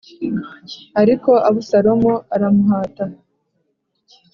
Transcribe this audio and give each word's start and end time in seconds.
Ariko 1.01 1.31
Abusalomu 1.49 2.11
aramuhata 2.35 3.03